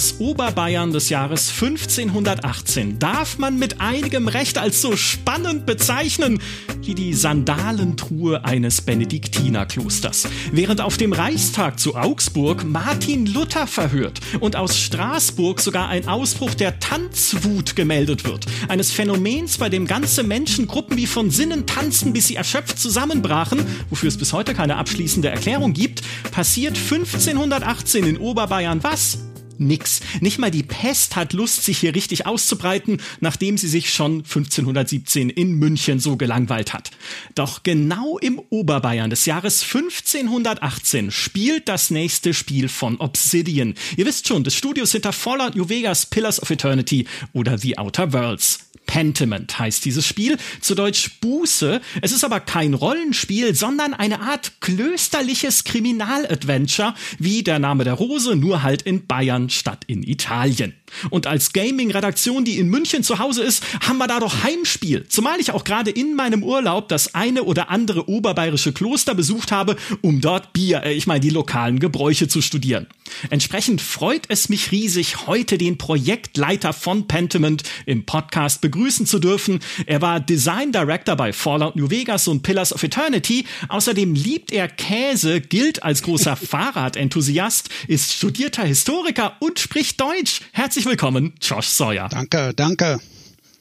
[0.00, 6.40] Das Oberbayern des Jahres 1518 darf man mit einigem Recht als so spannend bezeichnen
[6.80, 10.26] wie die Sandalentruhe eines Benediktinerklosters.
[10.52, 16.54] Während auf dem Reichstag zu Augsburg Martin Luther verhört und aus Straßburg sogar ein Ausbruch
[16.54, 22.26] der Tanzwut gemeldet wird, eines Phänomens, bei dem ganze Menschengruppen wie von Sinnen tanzten, bis
[22.26, 28.82] sie erschöpft zusammenbrachen, wofür es bis heute keine abschließende Erklärung gibt, passiert 1518 in Oberbayern
[28.82, 29.18] was?
[29.60, 30.00] Nix.
[30.20, 35.30] Nicht mal die Pest hat Lust, sich hier richtig auszubreiten, nachdem sie sich schon 1517
[35.30, 36.90] in München so gelangweilt hat.
[37.34, 43.74] Doch genau im Oberbayern des Jahres 1518 spielt das nächste Spiel von Obsidian.
[43.96, 48.12] Ihr wisst schon, des Studios hinter Fallout New Vegas, Pillars of Eternity oder The Outer
[48.12, 48.69] Worlds.
[48.90, 51.80] Pentiment heißt dieses Spiel, zu Deutsch Buße.
[52.02, 58.34] Es ist aber kein Rollenspiel, sondern eine Art klösterliches Kriminaladventure, wie der Name der Rose,
[58.34, 60.74] nur halt in Bayern statt in Italien.
[61.10, 65.06] Und als Gaming-Redaktion, die in München zu Hause ist, haben wir da doch Heimspiel.
[65.08, 69.76] Zumal ich auch gerade in meinem Urlaub das eine oder andere oberbayerische Kloster besucht habe,
[70.02, 72.86] um dort Bier, äh, ich meine die lokalen Gebräuche zu studieren.
[73.30, 79.60] Entsprechend freut es mich riesig, heute den Projektleiter von Pentiment im Podcast begrüßen zu dürfen.
[79.86, 83.44] Er war Design Director bei Fallout New Vegas und Pillars of Eternity.
[83.68, 90.40] Außerdem liebt er Käse, gilt als großer Fahrradenthusiast, ist studierter Historiker und spricht Deutsch.
[90.52, 92.08] Herzlich Herzlich willkommen, Josh Sawyer.
[92.08, 93.00] Danke, danke.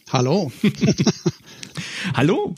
[0.10, 0.54] Hallo.
[2.14, 2.56] Hallo.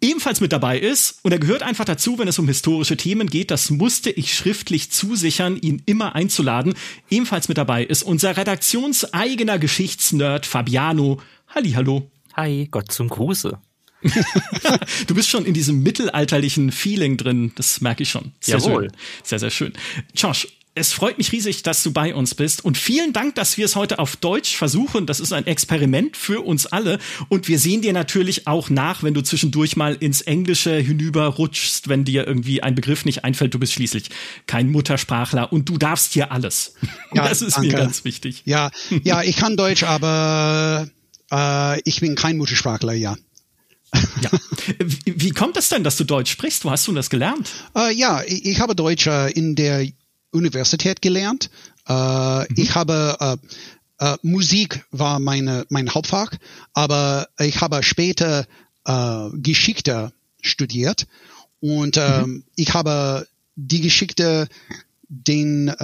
[0.00, 3.52] Ebenfalls mit dabei ist, und er gehört einfach dazu, wenn es um historische Themen geht,
[3.52, 6.74] das musste ich schriftlich zusichern, ihn immer einzuladen.
[7.10, 11.20] Ebenfalls mit dabei ist unser redaktionseigener Geschichtsnerd Fabiano.
[11.54, 12.10] Hallo.
[12.34, 13.56] Hi, Gott zum Gruße.
[15.06, 18.32] du bist schon in diesem mittelalterlichen Feeling drin, das merke ich schon.
[18.40, 18.82] Sehr Jawohl.
[18.82, 18.92] Schön.
[19.22, 19.72] Sehr, sehr schön.
[20.12, 22.64] Josh, es freut mich riesig, dass du bei uns bist.
[22.64, 25.04] Und vielen Dank, dass wir es heute auf Deutsch versuchen.
[25.06, 26.98] Das ist ein Experiment für uns alle.
[27.28, 32.04] Und wir sehen dir natürlich auch nach, wenn du zwischendurch mal ins Englische hinüberrutschst, wenn
[32.04, 33.52] dir irgendwie ein Begriff nicht einfällt.
[33.52, 34.08] Du bist schließlich
[34.46, 36.74] kein Muttersprachler und du darfst hier alles.
[37.12, 37.68] Ja, das ist danke.
[37.68, 38.42] mir ganz wichtig.
[38.46, 38.70] Ja,
[39.02, 40.88] ja, ich kann Deutsch, aber
[41.30, 43.16] äh, ich bin kein Muttersprachler, ja.
[43.94, 44.30] ja.
[45.04, 46.64] Wie kommt es denn, dass du Deutsch sprichst?
[46.64, 47.50] Wo hast du das gelernt?
[47.76, 49.86] Äh, ja, ich, ich habe Deutsch äh, in der
[50.32, 51.50] Universität gelernt.
[51.86, 52.46] Äh, mhm.
[52.56, 53.36] Ich habe äh,
[54.02, 56.32] äh, Musik war meine mein Hauptfach,
[56.74, 58.46] aber ich habe später
[58.84, 61.06] äh, Geschichte studiert
[61.60, 62.44] und äh, mhm.
[62.56, 64.48] ich habe die Geschichte
[65.08, 65.74] den äh,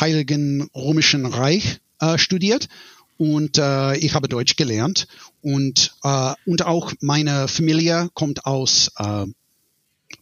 [0.00, 2.68] Heiligen Römischen Reich äh, studiert
[3.18, 5.06] und äh, ich habe Deutsch gelernt
[5.42, 9.26] und äh, und auch meine Familie kommt aus äh,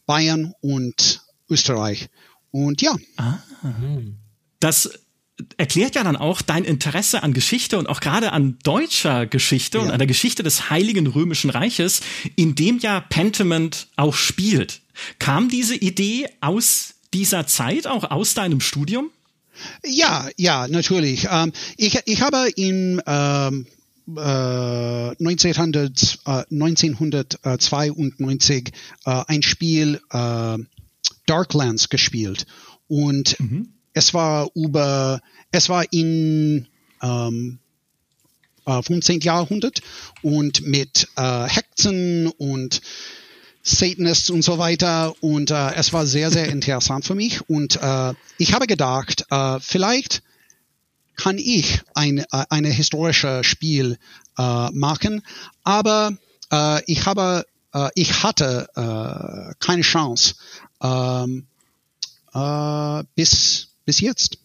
[0.05, 2.09] Bayern und Österreich
[2.51, 2.95] und ja.
[3.17, 3.37] Ah.
[4.59, 4.89] Das
[5.57, 9.83] erklärt ja dann auch dein Interesse an Geschichte und auch gerade an deutscher Geschichte ja.
[9.83, 12.01] und an der Geschichte des Heiligen Römischen Reiches,
[12.35, 14.81] in dem ja Pentiment auch spielt.
[15.17, 19.09] Kam diese Idee aus dieser Zeit, auch aus deinem Studium?
[19.85, 21.27] Ja, ja, natürlich.
[21.29, 23.67] Ähm, ich, ich habe in ähm,
[24.15, 28.71] äh, 1900, äh, 1992
[29.05, 30.57] äh, ein Spiel äh,
[31.29, 32.45] Darklands gespielt
[32.87, 33.73] und mhm.
[33.93, 36.67] es war über, es war in
[37.01, 37.59] ähm,
[38.65, 39.21] äh, 15.
[39.21, 39.81] Jahrhundert
[40.21, 42.81] und mit äh, Hexen und
[43.61, 48.13] Satanists und so weiter und äh, es war sehr, sehr interessant für mich und äh,
[48.37, 50.23] ich habe gedacht, äh, vielleicht
[51.15, 53.97] kann ich ein äh, eine historische Spiel
[54.37, 55.21] äh, machen,
[55.63, 56.17] aber
[56.51, 60.35] äh, ich habe äh, ich hatte äh, keine Chance.
[60.81, 61.47] Ähm,
[62.33, 64.37] äh, bis, bis jetzt.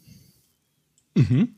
[1.14, 1.54] Mhm.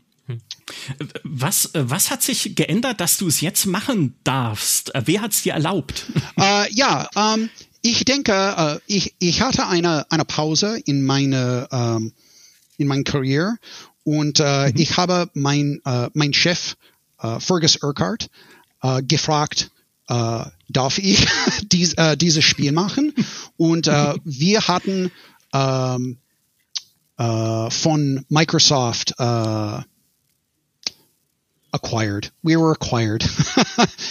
[1.23, 4.91] Was, was hat sich geändert, dass du es jetzt machen darfst?
[5.05, 6.07] Wer hat es dir erlaubt?
[6.39, 7.49] Äh, ja, ähm,
[7.81, 12.13] ich denke, äh, ich, ich hatte eine, eine Pause in meine ähm,
[12.77, 13.57] in meinem Career
[14.05, 14.75] und äh, mhm.
[14.77, 16.77] ich habe mein äh, mein Chef
[17.21, 18.29] äh, Fergus Urquhart
[18.83, 19.71] äh, gefragt,
[20.09, 21.27] äh, darf ich
[21.73, 23.13] dies, äh, dieses Spiel machen?
[23.57, 25.11] Und äh, wir hatten
[25.53, 26.19] ähm,
[27.19, 29.81] äh, von Microsoft äh,
[31.73, 32.33] acquired.
[32.43, 33.25] We were acquired.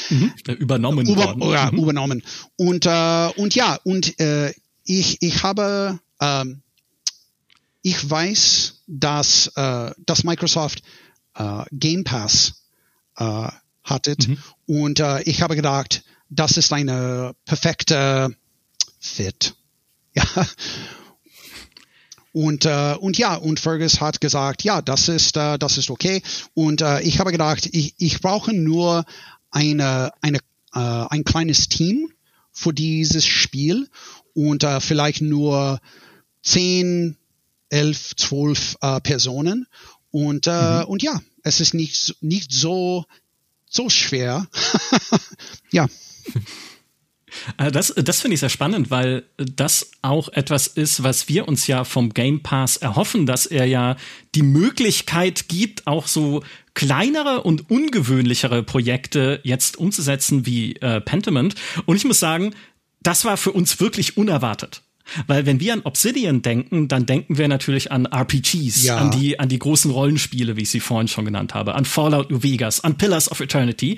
[0.09, 0.33] mhm.
[0.47, 1.42] Übernommen Über, worden.
[1.51, 1.80] Ja, mhm.
[1.80, 2.24] übernommen.
[2.57, 4.53] Und, äh, und ja, und äh,
[4.86, 6.62] ich, ich habe, ähm,
[7.81, 10.83] ich weiß, dass, äh, dass Microsoft
[11.36, 12.63] äh, Game Pass
[13.18, 13.47] äh,
[13.83, 14.27] hattet.
[14.27, 14.38] Mhm.
[14.66, 18.36] Und äh, ich habe gedacht, das ist eine perfekte
[19.00, 19.56] Fit.
[20.18, 20.48] Ja.
[22.32, 26.22] Und, äh, und ja, und Fergus hat gesagt, ja, das ist, äh, das ist okay.
[26.54, 29.06] Und äh, ich habe gedacht, ich, ich brauche nur
[29.52, 30.40] eine, eine,
[30.74, 32.12] äh, ein kleines Team
[32.52, 33.90] für dieses Spiel
[34.34, 35.80] und äh, vielleicht nur
[36.44, 37.16] zehn,
[37.70, 39.66] elf, zwölf äh, Personen.
[40.12, 40.86] Und, äh, mhm.
[40.88, 43.06] und ja, es ist nicht, nicht so,
[43.75, 44.48] so schwer.
[45.72, 45.88] ja.
[47.57, 51.68] Äh, das, das finde ich sehr spannend, weil das auch etwas ist, was wir uns
[51.68, 53.98] ja vom Game Pass erhoffen, dass er ja
[54.36, 56.44] die Möglichkeit gibt, auch so
[56.75, 61.56] kleinere und ungewöhnlichere Projekte jetzt umzusetzen wie äh, Pentiment.
[61.86, 62.56] Und ich muss sagen,
[63.01, 64.81] das war für uns wirklich unerwartet.
[65.28, 68.98] Weil wenn wir an Obsidian denken, dann denken wir natürlich an RPGs, ja.
[68.98, 72.31] an die an die großen Rollenspiele, wie ich sie vorhin schon genannt habe, an Fallout
[72.31, 73.98] New Vegas, an Pillars of Eternity.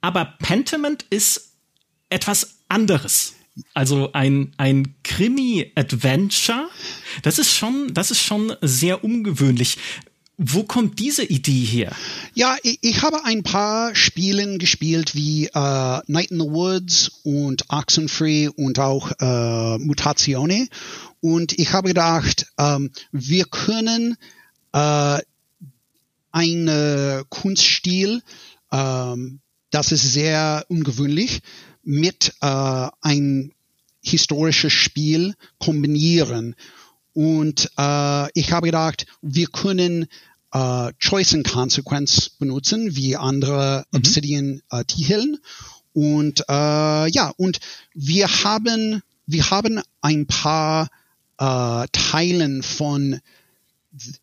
[0.00, 1.52] Aber Pentiment ist
[2.08, 3.34] etwas anderes.
[3.74, 6.68] Also ein, ein Krimi-Adventure.
[7.22, 9.76] Das ist schon, das ist schon sehr ungewöhnlich.
[10.42, 11.94] Wo kommt diese Idee her?
[12.32, 17.64] Ja, ich, ich habe ein paar Spielen gespielt wie äh, Night in the Woods und
[17.68, 20.66] Oxenfree und auch äh, Mutatione.
[21.20, 24.16] Und ich habe gedacht, ähm, wir können
[24.72, 25.18] äh,
[26.32, 28.22] einen Kunststil,
[28.72, 29.40] ähm,
[29.70, 31.40] das ist sehr ungewöhnlich,
[31.82, 33.52] mit äh, ein
[34.00, 36.56] historisches Spiel kombinieren.
[37.12, 40.06] Und äh, ich habe gedacht, wir können
[40.52, 43.98] äh, Choice and Consequence benutzen, wie andere mhm.
[43.98, 45.34] Obsidian-Titeln.
[45.34, 45.38] Äh,
[45.92, 47.58] und äh, ja, und
[47.94, 50.88] wir haben, wir haben ein paar
[51.38, 53.20] äh, Teilen von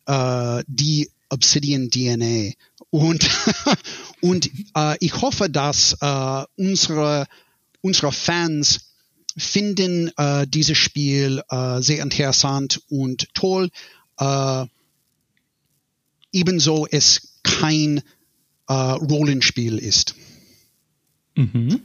[0.06, 2.52] äh, die Obsidian DNA.
[2.90, 3.28] Und,
[4.22, 7.26] und äh, ich hoffe, dass äh, unsere,
[7.82, 8.80] unsere Fans
[9.36, 13.70] finden äh, dieses Spiel äh, sehr interessant und toll.
[14.18, 14.66] Äh,
[16.32, 18.02] ebenso es kein
[18.68, 20.14] äh, Rollenspiel ist.
[21.34, 21.80] Mhm.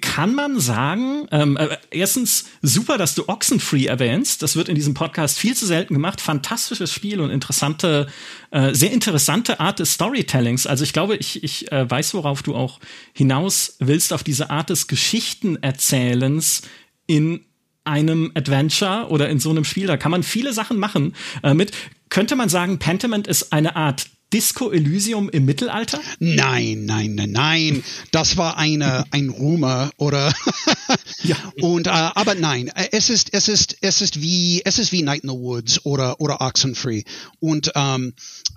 [0.00, 4.42] Kann man sagen, ähm, äh, erstens super, dass du Oxenfree erwähnst.
[4.42, 6.20] Das wird in diesem Podcast viel zu selten gemacht.
[6.20, 8.06] Fantastisches Spiel und interessante,
[8.50, 10.66] äh, sehr interessante Art des Storytellings.
[10.66, 12.80] Also ich glaube, ich, ich äh, weiß, worauf du auch
[13.12, 16.62] hinaus willst, auf diese Art des Geschichtenerzählens
[17.06, 17.44] in
[17.84, 19.86] einem Adventure oder in so einem Spiel.
[19.86, 21.72] Da kann man viele Sachen machen äh, mit.
[22.08, 26.00] Könnte man sagen, Pentiment ist eine Art Disco Elysium im Mittelalter?
[26.18, 27.84] Nein, nein, nein, nein.
[28.10, 30.34] Das war eine ein Rumor oder
[31.22, 31.36] ja.
[31.62, 35.22] Und äh, aber nein, es ist es ist es ist wie es ist wie Night
[35.22, 37.04] in the Woods oder oder Oxenfree
[37.40, 38.12] und ähm,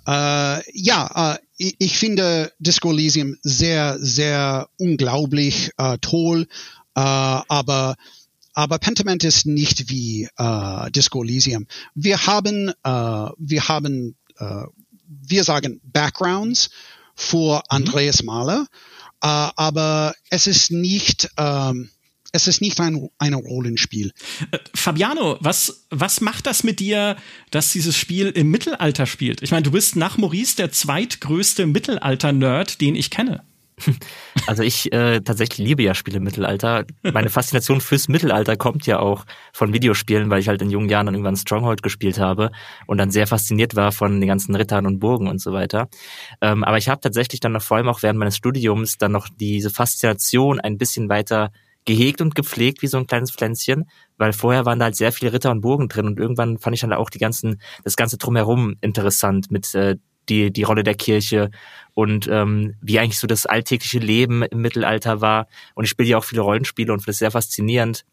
[0.07, 6.47] äh, ja, äh, ich finde Disco Elysium sehr sehr unglaublich äh, toll,
[6.95, 7.95] äh, aber
[8.53, 11.67] aber Pentiment ist nicht wie äh, Disco Elysium.
[11.95, 14.63] Wir haben, äh, wir haben, äh,
[15.07, 16.69] wir sagen Backgrounds
[17.15, 17.61] für mhm.
[17.69, 18.67] Andreas Mahler,
[19.21, 21.89] äh, aber es ist nicht, ähm,
[22.33, 24.11] es ist nicht ein, ein Rollenspiel.
[24.51, 27.17] Äh, Fabiano, was, was macht das mit dir,
[27.51, 29.41] dass dieses Spiel im Mittelalter spielt?
[29.41, 33.43] Ich meine, du bist nach Maurice der zweitgrößte Mittelalter-Nerd, den ich kenne.
[34.47, 36.85] Also ich äh, tatsächlich liebe ja Spiele im Mittelalter.
[37.03, 41.05] Meine Faszination fürs Mittelalter kommt ja auch von Videospielen, weil ich halt in jungen Jahren
[41.05, 42.51] dann irgendwann Stronghold gespielt habe
[42.87, 45.89] und dann sehr fasziniert war von den ganzen Rittern und Burgen und so weiter.
[46.41, 49.27] Ähm, aber ich habe tatsächlich dann noch vor allem auch während meines Studiums dann noch
[49.29, 51.51] diese Faszination ein bisschen weiter
[51.85, 55.33] gehegt und gepflegt wie so ein kleines Pflänzchen, weil vorher waren da halt sehr viele
[55.33, 58.75] Ritter und Burgen drin und irgendwann fand ich dann auch die ganzen, das ganze drumherum
[58.81, 59.97] interessant mit äh,
[60.29, 61.51] die, die Rolle der Kirche
[61.93, 65.47] und ähm, wie eigentlich so das alltägliche Leben im Mittelalter war.
[65.75, 68.05] Und ich spiele ja auch viele Rollenspiele und finde es sehr faszinierend,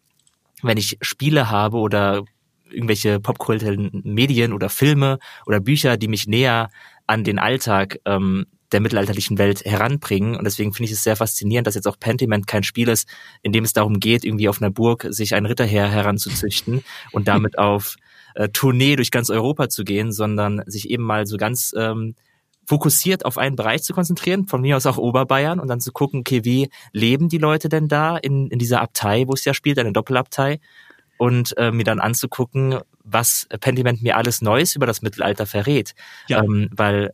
[0.62, 2.25] wenn ich Spiele habe oder
[2.71, 6.71] irgendwelche popkulturellen Medien oder Filme oder Bücher, die mich näher
[7.07, 10.37] an den Alltag ähm, der mittelalterlichen Welt heranbringen.
[10.37, 13.09] Und deswegen finde ich es sehr faszinierend, dass jetzt auch Pentiment kein Spiel ist,
[13.43, 17.59] in dem es darum geht, irgendwie auf einer Burg sich ein Ritterheer heranzuzüchten und damit
[17.59, 17.97] auf
[18.35, 22.15] äh, Tournee durch ganz Europa zu gehen, sondern sich eben mal so ganz ähm,
[22.67, 26.21] fokussiert auf einen Bereich zu konzentrieren, von mir aus auch Oberbayern und dann zu gucken,
[26.21, 29.79] okay, wie leben die Leute denn da in, in dieser Abtei, wo es ja spielt,
[29.79, 30.61] eine Doppelabtei
[31.17, 35.95] und äh, mir dann anzugucken, was Pentiment mir alles Neues über das Mittelalter verrät.
[36.29, 36.43] Ja.
[36.43, 37.13] Ähm, weil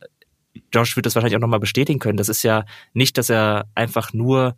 [0.72, 2.16] Josh wird das wahrscheinlich auch nochmal bestätigen können.
[2.16, 4.56] Das ist ja nicht, dass er einfach nur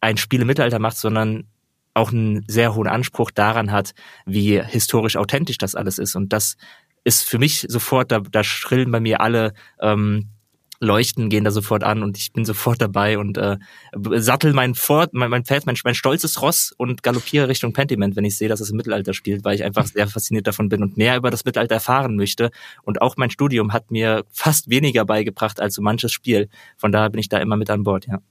[0.00, 1.48] ein Spiel im Mittelalter macht, sondern
[1.94, 3.92] auch einen sehr hohen Anspruch daran hat,
[4.26, 6.14] wie historisch authentisch das alles ist.
[6.14, 6.56] Und das
[7.04, 10.28] ist für mich sofort, da, da schrillen bei mir alle ähm,
[10.82, 13.58] Leuchten gehen da sofort an und ich bin sofort dabei und äh,
[13.92, 18.24] sattel mein Fort, mein, mein Pferd, mein, mein stolzes Ross und galoppiere Richtung Pentiment, wenn
[18.24, 20.96] ich sehe, dass es im Mittelalter spielt, weil ich einfach sehr fasziniert davon bin und
[20.96, 22.50] mehr über das Mittelalter erfahren möchte.
[22.82, 26.48] Und auch mein Studium hat mir fast weniger beigebracht als so manches Spiel.
[26.78, 28.22] Von daher bin ich da immer mit an Bord, ja.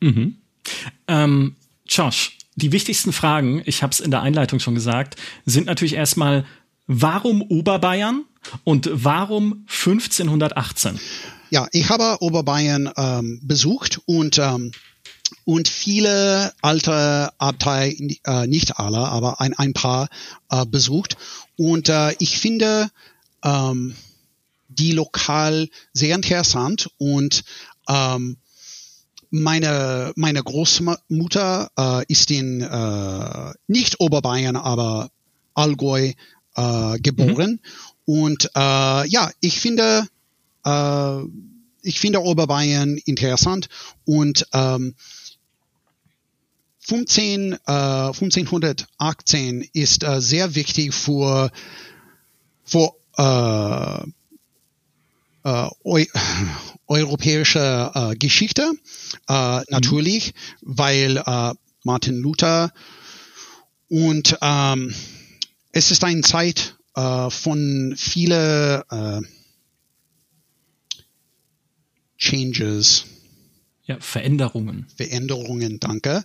[0.00, 0.36] Mhm.
[1.08, 5.16] Ähm, Josh, die wichtigsten Fragen, ich habe es in der Einleitung schon gesagt,
[5.46, 6.44] sind natürlich erstmal,
[6.86, 8.24] warum Oberbayern
[8.64, 10.98] und warum 1518?
[11.50, 14.72] Ja, ich habe Oberbayern ähm, besucht und ähm,
[15.44, 20.08] und viele alte Abtei, äh, nicht alle, aber ein, ein paar
[20.50, 21.16] äh, besucht.
[21.56, 22.90] Und äh, ich finde
[23.42, 23.96] ähm,
[24.68, 27.44] die lokal sehr interessant und
[27.88, 28.36] ähm,
[29.32, 35.10] meine, meine Großmutter äh, ist in äh, nicht Oberbayern, aber
[35.54, 36.12] Allgäu
[36.54, 37.58] äh, geboren.
[38.06, 38.14] Mhm.
[38.14, 40.06] Und äh, ja, ich finde
[40.64, 41.22] äh,
[41.82, 43.68] ich finde Oberbayern interessant
[44.04, 44.94] und ähm,
[46.78, 51.50] 15, äh, 1518 ist äh, sehr wichtig für,
[52.64, 52.92] für
[55.44, 56.04] äh, eu
[56.86, 58.72] europäische äh, Geschichte,
[59.28, 59.64] äh, mhm.
[59.70, 62.72] natürlich, weil äh, Martin Luther
[63.88, 64.94] und ähm,
[65.72, 69.20] es ist eine Zeit äh, von viele äh,
[72.18, 73.04] Changes.
[73.84, 74.86] Ja, Veränderungen.
[74.96, 76.24] Veränderungen, danke.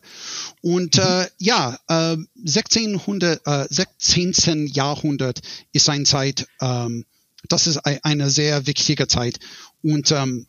[0.61, 4.67] Und äh, ja, äh, 1600, äh, 16.
[4.67, 5.41] Jahrhundert
[5.73, 7.05] ist eine Zeit, ähm,
[7.47, 9.39] das ist eine sehr wichtige Zeit.
[9.83, 10.47] Und, ähm,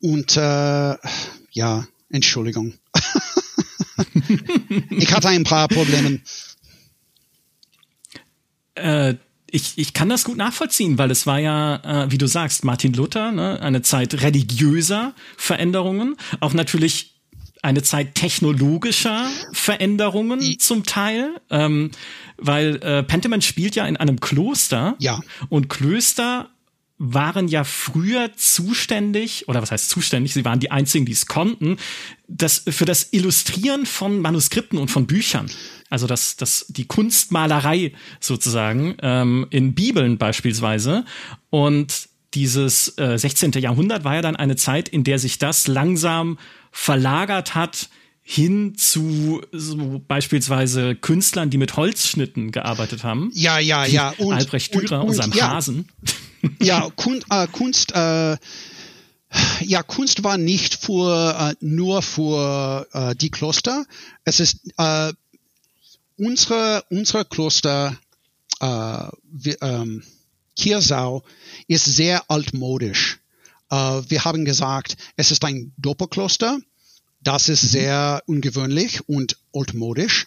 [0.00, 0.96] und äh,
[1.52, 2.74] ja, Entschuldigung.
[4.90, 6.20] ich hatte ein paar Probleme.
[8.74, 9.14] Äh,
[9.52, 12.92] ich, ich kann das gut nachvollziehen, weil es war ja, äh, wie du sagst, Martin
[12.92, 17.09] Luther, ne, eine Zeit religiöser Veränderungen, auch natürlich
[17.62, 21.90] eine Zeit technologischer Veränderungen zum Teil, ähm,
[22.36, 25.20] weil äh, Pentiment spielt ja in einem Kloster ja.
[25.48, 26.48] und Klöster
[27.02, 31.78] waren ja früher zuständig, oder was heißt zuständig, sie waren die einzigen, die es konnten,
[32.28, 35.50] das, für das Illustrieren von Manuskripten und von Büchern.
[35.88, 41.06] Also das, das, die Kunstmalerei sozusagen, ähm, in Bibeln beispielsweise.
[41.48, 43.52] Und dieses äh, 16.
[43.52, 46.38] Jahrhundert war ja dann eine Zeit, in der sich das langsam
[46.70, 47.88] verlagert hat
[48.22, 53.30] hin zu so beispielsweise Künstlern, die mit Holzschnitten gearbeitet haben.
[53.34, 54.10] Ja, ja, ja.
[54.18, 55.50] Und, Albrecht Dürer, und, und, unserem ja.
[55.50, 55.88] Hasen.
[56.62, 58.36] Ja, Kun äh, Kunst, äh,
[59.60, 63.84] ja, Kunst war nicht für, äh, nur für äh, die Kloster.
[64.24, 65.12] Es ist äh,
[66.16, 67.96] unsere, unsere Kloster,
[68.60, 68.66] äh,
[69.32, 70.02] wir, ähm,
[70.56, 71.22] Kiersau
[71.68, 73.19] ist sehr altmodisch.
[73.70, 76.58] Äh, wir haben gesagt, es ist ein Doppelkloster.
[77.22, 77.68] Das ist mhm.
[77.68, 80.26] sehr ungewöhnlich und altmodisch.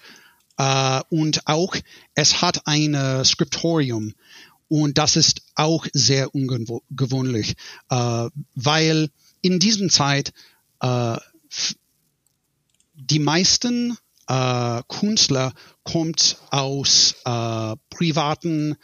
[0.58, 1.76] Äh, und auch,
[2.16, 4.14] es hat ein Skriptorium.
[4.68, 7.56] Und das ist auch sehr ungewöhnlich,
[7.90, 9.10] äh, weil
[9.42, 10.34] in diesem Zeit
[10.80, 11.18] äh,
[12.96, 13.98] die meisten
[14.28, 18.76] äh, Künstler kommt aus äh, privaten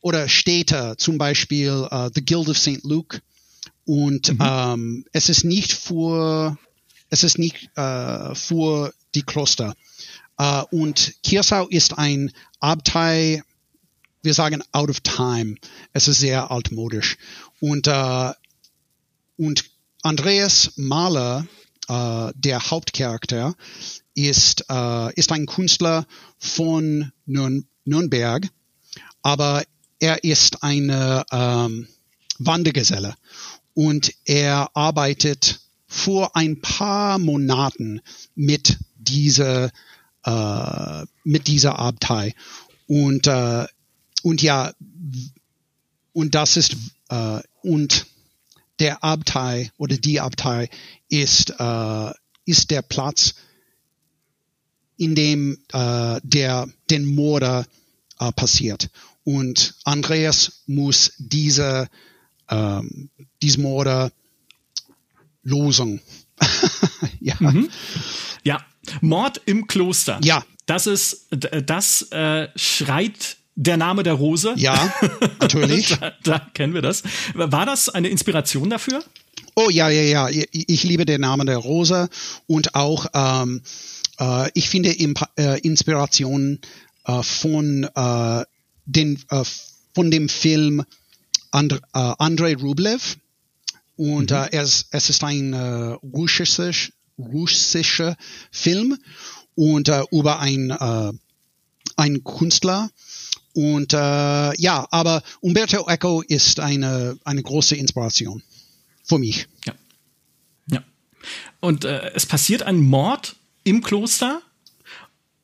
[0.00, 2.82] oder Städte, zum Beispiel äh, The Guild of St.
[2.82, 3.22] Luke.
[3.84, 4.38] Und mhm.
[4.40, 6.56] ähm, es ist nicht für
[7.12, 9.74] es ist nicht äh, für die Kloster.
[10.38, 13.42] Äh, und Kirsau ist ein Abtei,
[14.22, 15.56] wir sagen out of time.
[15.92, 17.18] Es ist sehr altmodisch.
[17.60, 18.32] Und, äh,
[19.36, 19.64] und
[20.02, 21.46] Andreas Mahler,
[21.88, 23.54] äh, der Hauptcharakter,
[24.14, 26.06] ist, äh, ist ein Künstler
[26.38, 28.48] von Nürn Nürnberg,
[29.22, 29.64] aber
[29.98, 31.88] er ist eine ähm,
[32.38, 33.16] Wandergeselle
[33.74, 38.00] und er arbeitet vor ein paar Monaten
[38.34, 39.70] mit dieser
[40.24, 42.34] äh, mit dieser Abtei.
[42.86, 43.66] Und äh,
[44.22, 44.72] und ja
[46.12, 46.76] und das ist
[47.08, 48.06] äh, und
[48.78, 50.68] der Abtei oder die Abtei
[51.08, 52.10] ist äh,
[52.44, 53.34] ist der Platz
[54.96, 57.66] in dem äh, der den Morde
[58.18, 58.88] äh, passiert.
[59.24, 61.88] Und Andreas muss diese
[62.52, 64.12] ähm, diese Morde
[65.42, 66.00] Losung.
[67.20, 67.34] ja.
[67.38, 67.68] Mhm.
[68.44, 68.64] Ja,
[69.00, 70.18] Mord im Kloster.
[70.22, 70.44] Ja.
[70.66, 74.54] Das ist, das äh, schreit der Name der Rose.
[74.56, 74.92] Ja,
[75.40, 75.98] natürlich.
[75.98, 77.02] da, da, kennen wir das.
[77.34, 79.02] War das eine Inspiration dafür?
[79.54, 80.44] Oh ja, ja, ja.
[80.52, 82.08] Ich liebe den Namen der Rose
[82.46, 83.62] und auch ähm,
[84.18, 86.60] äh, ich finde Imp äh, Inspiration
[87.04, 88.44] äh, von äh,
[88.86, 89.44] den äh,
[89.94, 90.84] von dem Film
[91.52, 91.78] And äh,
[92.18, 93.16] Andrei Rublev
[93.96, 94.36] Und mhm.
[94.36, 96.72] äh, es, es ist ein äh, russischer,
[97.18, 98.16] russischer
[98.50, 98.98] Film
[99.54, 101.12] und äh, über ein, äh,
[101.96, 102.90] ein Künstler.
[103.54, 108.42] Und ja, aber Umberto Eco ist eine, eine große Inspiration
[109.04, 109.46] für mich.
[109.66, 109.74] Ja.
[110.70, 110.82] Ja.
[111.60, 114.40] Und es passiert ein Mord im Kloster.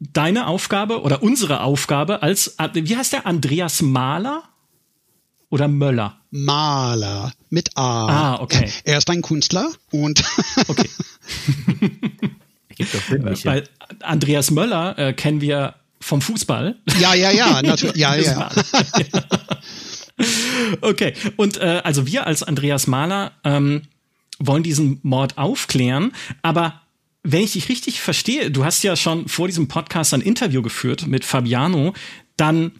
[0.00, 4.47] Deine Aufgabe oder unsere Aufgabe als, wie heißt der, Andreas Mahler
[5.50, 6.20] oder Möller?
[6.30, 8.06] Mahler mit A.
[8.06, 8.70] Ah, okay.
[8.84, 10.22] Er ist ein Künstler und
[10.68, 10.88] okay.
[13.44, 13.64] Bei
[14.00, 16.76] Andreas Möller äh, kennen wir vom Fußball.
[17.00, 17.96] Ja, ja, ja, natürlich.
[17.96, 18.50] Ja, ja.
[20.80, 23.82] okay, und äh, also wir als Andreas Mahler ähm,
[24.38, 26.12] wollen diesen Mord aufklären,
[26.42, 26.80] aber
[27.24, 31.06] wenn ich dich richtig verstehe, du hast ja schon vor diesem Podcast ein Interview geführt
[31.06, 31.94] mit Fabiano,
[32.36, 32.72] dann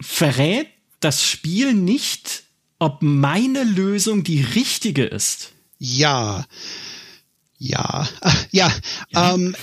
[0.00, 0.66] verrät
[1.00, 2.44] das Spiel nicht,
[2.78, 5.52] ob meine Lösung die richtige ist.
[5.78, 6.46] Ja.
[7.58, 8.08] Ja.
[8.52, 8.72] Ja.
[9.10, 9.34] ja.
[9.34, 9.54] Ähm,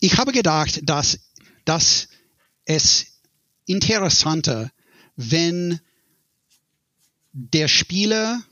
[0.00, 1.18] ich habe gedacht, dass,
[1.64, 2.08] dass
[2.66, 3.06] es
[3.64, 4.70] interessanter,
[5.16, 5.80] wenn
[7.32, 8.42] der Spieler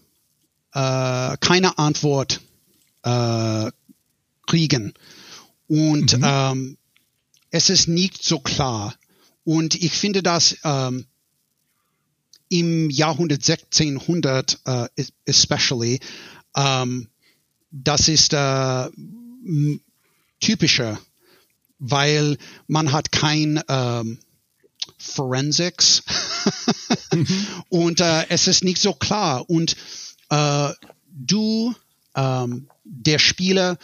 [0.73, 2.41] äh, keine Antwort
[3.03, 3.71] äh,
[4.47, 4.95] kriegen.
[5.69, 6.25] Und mhm.
[6.25, 6.79] ähm,
[7.51, 8.95] es ist nicht so klar.
[9.45, 11.07] Und ich finde das ähm,
[12.49, 14.87] im Jahrhundert 1600 uh,
[15.25, 16.01] especially,
[16.57, 17.09] ähm,
[17.71, 18.89] das ist äh,
[20.41, 20.99] typischer,
[21.79, 24.19] weil man hat kein ähm,
[24.99, 26.03] Forensics
[27.13, 27.47] mhm.
[27.69, 29.77] und äh, es ist nicht so klar und
[30.31, 30.71] äh,
[31.11, 31.75] du,
[32.15, 33.79] ähm, der Spieler,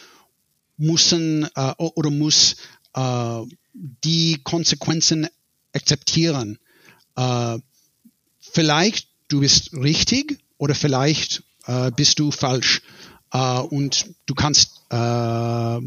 [0.77, 2.57] müssen äh, oder muss
[2.95, 3.43] äh,
[3.73, 5.29] die Konsequenzen
[5.73, 6.59] akzeptieren.
[7.17, 7.59] Äh,
[8.53, 12.83] vielleicht du bist richtig oder vielleicht äh, bist du falsch.
[13.33, 15.81] Äh, und du kannst, äh, ja,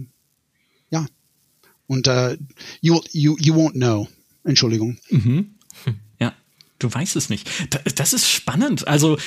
[1.88, 2.38] und äh,
[2.82, 4.08] you, you, you won't know.
[4.44, 4.98] Entschuldigung.
[5.10, 5.52] Mhm.
[6.20, 6.34] Ja,
[6.80, 7.50] du weißt es nicht.
[7.96, 8.88] Das ist spannend.
[8.88, 9.18] Also,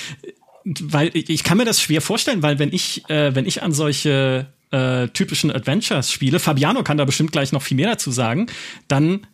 [0.64, 4.52] weil ich kann mir das schwer vorstellen, weil wenn ich, äh, wenn ich an solche
[4.70, 8.46] äh, typischen Adventures spiele, Fabiano kann da bestimmt gleich noch viel mehr dazu sagen,
[8.88, 9.26] dann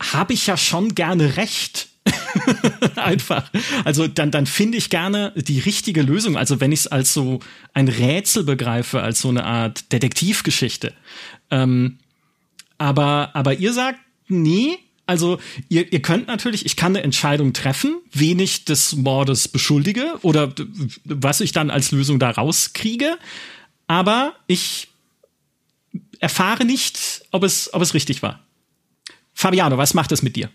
[0.00, 1.88] habe ich ja schon gerne recht.
[2.96, 3.50] Einfach.
[3.84, 6.36] Also dann, dann finde ich gerne die richtige Lösung.
[6.36, 7.40] Also wenn ich es als so
[7.74, 10.92] ein Rätsel begreife, als so eine Art Detektivgeschichte.
[11.50, 11.98] Ähm,
[12.78, 18.00] aber, aber ihr sagt, nee, also ihr, ihr könnt natürlich, ich kann eine Entscheidung treffen,
[18.12, 20.52] wen ich des Mordes beschuldige oder
[21.04, 23.18] was ich dann als Lösung da rauskriege,
[23.86, 24.88] aber ich
[26.18, 28.40] erfahre nicht, ob es, ob es richtig war.
[29.34, 30.50] Fabiano, was macht es mit dir?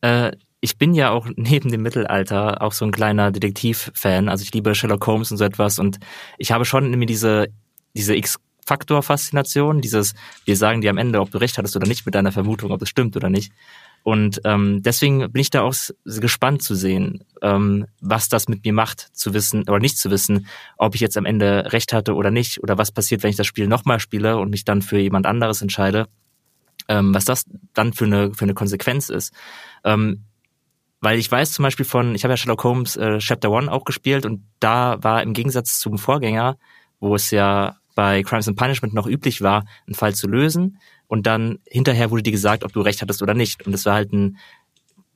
[0.00, 4.28] Äh, ich bin ja auch neben dem Mittelalter auch so ein kleiner Detektiv-Fan.
[4.28, 5.98] Also ich liebe Sherlock Holmes und so etwas und
[6.38, 7.48] ich habe schon mir diese,
[7.94, 12.14] diese X-Faktor-Faszination, dieses, wir sagen dir am Ende, ob du recht hattest oder nicht mit
[12.14, 13.52] deiner Vermutung, ob es stimmt oder nicht.
[14.02, 15.74] Und ähm, deswegen bin ich da auch
[16.06, 20.46] gespannt zu sehen, ähm, was das mit mir macht, zu wissen oder nicht zu wissen,
[20.78, 23.46] ob ich jetzt am Ende recht hatte oder nicht, oder was passiert, wenn ich das
[23.46, 26.06] Spiel nochmal spiele und mich dann für jemand anderes entscheide
[26.90, 29.32] ähm, was das dann für eine, für eine Konsequenz ist.
[29.84, 30.24] Ähm,
[31.00, 33.84] weil ich weiß zum Beispiel von, ich habe ja Sherlock Holmes äh, Chapter One auch
[33.84, 36.56] gespielt und da war im Gegensatz zum Vorgänger,
[37.00, 40.78] wo es ja bei Crimes and Punishment noch üblich war, einen Fall zu lösen
[41.10, 43.66] und dann hinterher wurde dir gesagt, ob du recht hattest oder nicht.
[43.66, 44.38] Und es war halt ein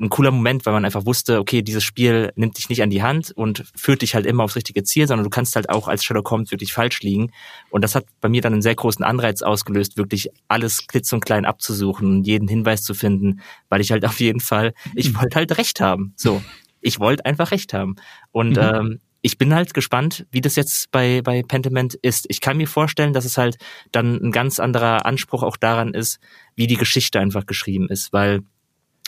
[0.05, 3.03] ein cooler Moment, weil man einfach wusste, okay, dieses Spiel nimmt dich nicht an die
[3.03, 6.05] Hand und führt dich halt immer aufs richtige Ziel, sondern du kannst halt auch als
[6.05, 7.33] Sherlock Holmes wirklich falsch liegen.
[7.71, 11.25] Und das hat bei mir dann einen sehr großen Anreiz ausgelöst, wirklich alles klitz und
[11.25, 15.21] klein abzusuchen und jeden Hinweis zu finden, weil ich halt auf jeden Fall, ich mhm.
[15.21, 16.13] wollte halt recht haben.
[16.17, 16.43] So,
[16.81, 17.97] ich wollte einfach recht haben.
[18.31, 18.63] Und mhm.
[18.63, 22.27] ähm, ich bin halt gespannt, wie das jetzt bei, bei Pentiment ist.
[22.29, 23.57] Ich kann mir vorstellen, dass es halt
[23.91, 26.19] dann ein ganz anderer Anspruch auch daran ist,
[26.57, 28.43] wie die Geschichte einfach geschrieben ist, weil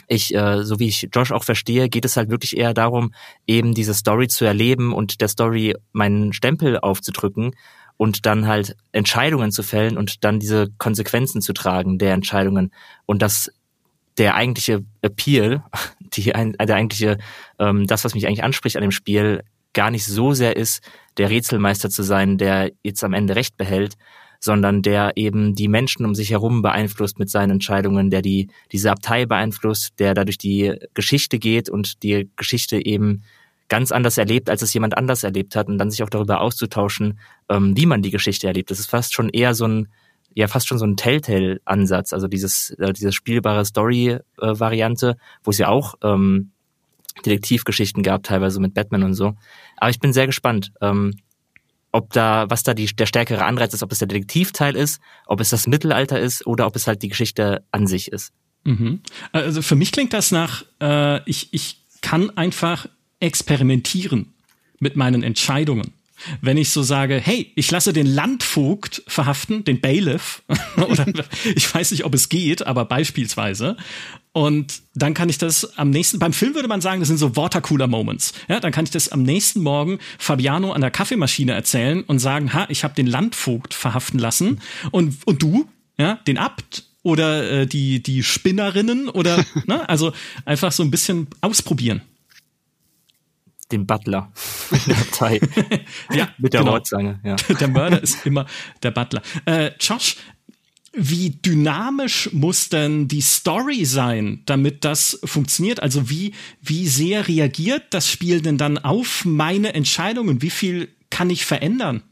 [0.07, 3.13] ich, äh, so wie ich Josh auch verstehe, geht es halt wirklich eher darum,
[3.45, 7.51] eben diese Story zu erleben und der Story meinen Stempel aufzudrücken
[7.97, 12.71] und dann halt Entscheidungen zu fällen und dann diese Konsequenzen zu tragen der Entscheidungen.
[13.05, 13.51] Und das
[14.17, 15.63] der eigentliche Appeal,
[15.99, 17.17] die, der eigentliche,
[17.59, 19.43] ähm, das, was mich eigentlich anspricht an dem Spiel,
[19.73, 20.81] gar nicht so sehr ist,
[21.17, 23.95] der Rätselmeister zu sein, der jetzt am Ende Recht behält,
[24.39, 28.91] sondern der eben die Menschen um sich herum beeinflusst mit seinen Entscheidungen, der die diese
[28.91, 33.23] Abtei beeinflusst, der dadurch die Geschichte geht und die Geschichte eben
[33.69, 37.19] ganz anders erlebt, als es jemand anders erlebt hat und dann sich auch darüber auszutauschen,
[37.49, 38.71] ähm, wie man die Geschichte erlebt.
[38.71, 39.87] Das ist fast schon eher so ein
[40.33, 45.67] ja fast schon so ein Telltale-Ansatz, also dieses äh, diese spielbare Story-Variante, wo es ja
[45.67, 46.51] auch ähm,
[47.25, 49.33] Detektivgeschichten gab, teilweise mit Batman und so.
[49.77, 51.15] Aber ich bin sehr gespannt, ähm,
[51.91, 55.39] ob da, was da die, der stärkere Anreiz ist, ob es der Detektivteil ist, ob
[55.39, 58.33] es das Mittelalter ist oder ob es halt die Geschichte an sich ist.
[58.63, 59.01] Mhm.
[59.31, 62.87] Also für mich klingt das nach, äh, ich, ich kann einfach
[63.19, 64.33] experimentieren
[64.79, 65.93] mit meinen Entscheidungen.
[66.41, 70.43] Wenn ich so sage, hey, ich lasse den Landvogt verhaften, den Bailiff,
[70.77, 71.05] oder
[71.55, 73.77] ich weiß nicht, ob es geht, aber beispielsweise.
[74.33, 77.35] Und dann kann ich das am nächsten, beim Film würde man sagen, das sind so
[77.35, 78.33] Watercooler Moments.
[78.47, 82.53] Ja, dann kann ich das am nächsten Morgen Fabiano an der Kaffeemaschine erzählen und sagen,
[82.53, 84.61] ha, ich habe den Landvogt verhaften lassen.
[84.91, 90.13] Und, und du, ja, den Abt oder äh, die, die Spinnerinnen oder, ne, also
[90.45, 92.01] einfach so ein bisschen ausprobieren
[93.71, 94.31] den Butler
[94.71, 95.39] in der Abtei.
[96.13, 96.79] ja, mit der genau.
[97.23, 97.35] Ja.
[97.59, 98.45] Der Mörder ist immer
[98.83, 99.21] der Butler.
[99.45, 100.17] Äh, Josh,
[100.93, 105.81] wie dynamisch muss denn die Story sein, damit das funktioniert?
[105.81, 110.41] Also wie, wie sehr reagiert das Spiel denn dann auf meine Entscheidungen?
[110.41, 112.03] Wie viel kann ich verändern?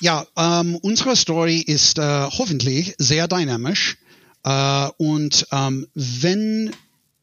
[0.00, 3.96] Ja, ähm, unsere Story ist äh, hoffentlich sehr dynamisch.
[4.44, 6.70] Äh, und ähm, wenn,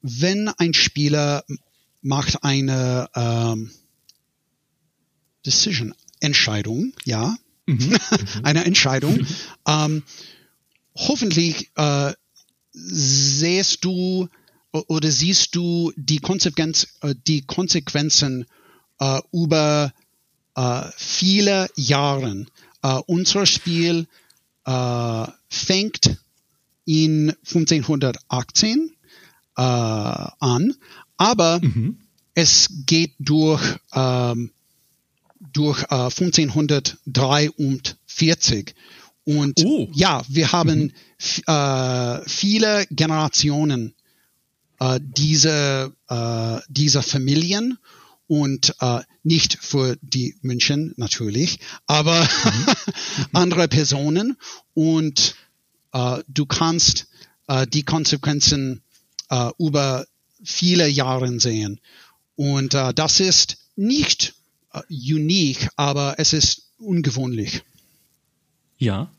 [0.02, 1.44] wenn ein Spieler
[2.04, 3.72] macht eine ähm,
[5.46, 7.36] Decision, Entscheidung, ja,
[7.66, 7.98] mhm.
[8.44, 9.16] eine Entscheidung.
[9.16, 9.28] Mhm.
[9.66, 10.04] Ähm,
[10.94, 12.12] hoffentlich äh,
[12.74, 14.28] siehst du
[14.74, 18.46] oder siehst du die, Konsequenz, äh, die Konsequenzen
[19.00, 19.94] äh, über
[20.56, 22.46] äh, viele Jahre.
[22.82, 24.08] Äh, unser Spiel
[24.66, 26.18] äh, fängt
[26.86, 28.92] in 1518
[29.56, 30.76] äh, an,
[31.24, 32.00] aber mhm.
[32.36, 33.62] es geht durch,
[33.94, 34.52] ähm,
[35.54, 38.76] durch äh, 1543.
[39.24, 39.88] Und oh.
[39.94, 40.92] ja, wir haben mhm.
[41.48, 43.96] äh, viele Generationen
[44.82, 47.78] äh, diese, äh, dieser Familien
[48.28, 52.66] und äh, nicht für die München natürlich, aber mhm.
[53.32, 54.36] andere Personen
[54.74, 55.36] und
[55.94, 57.08] äh, du kannst
[57.48, 58.84] äh, die Konsequenzen
[59.30, 60.06] äh, über
[60.44, 61.80] viele Jahre sehen.
[62.36, 64.34] Und äh, das ist nicht
[64.74, 67.62] äh, unique, aber es ist ungewöhnlich.
[68.78, 69.10] Ja,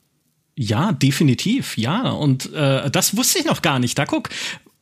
[0.57, 2.11] ja, definitiv, ja.
[2.11, 3.99] Und äh, das wusste ich noch gar nicht.
[3.99, 4.29] Da guck,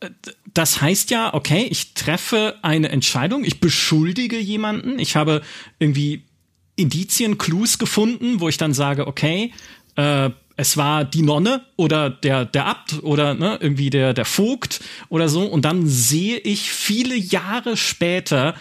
[0.01, 0.11] äh,
[0.53, 5.43] das heißt ja, okay, ich treffe eine Entscheidung, ich beschuldige jemanden, ich habe
[5.79, 6.25] irgendwie
[6.77, 9.53] Indizien, Clues gefunden, wo ich dann sage, okay,
[9.97, 10.31] äh,
[10.63, 15.29] es war die Nonne oder der, der Abt oder ne, irgendwie der, der Vogt oder
[15.29, 15.45] so.
[15.45, 18.55] Und dann sehe ich viele Jahre später,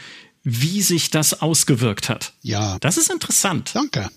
[0.44, 2.34] wie sich das ausgewirkt hat.
[2.42, 2.80] Ja.
[2.80, 3.70] Das ist interessant.
[3.76, 4.10] Danke.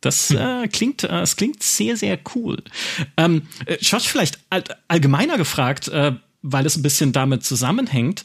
[0.00, 2.62] Das äh, klingt, äh, es klingt sehr, sehr cool.
[3.18, 8.24] Ähm, äh, Josh, vielleicht all, allgemeiner gefragt, äh, weil es ein bisschen damit zusammenhängt.